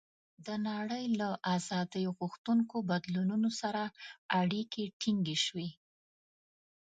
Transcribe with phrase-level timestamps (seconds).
[0.45, 3.81] د نړۍ له آزادۍ غوښتونکو بدلونونو سره
[4.41, 5.69] اړیکې ټینګې شوې.